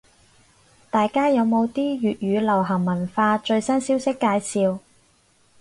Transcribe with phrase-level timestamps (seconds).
[0.89, 4.79] 大家有冇啲粵語流行文化最新消息介紹？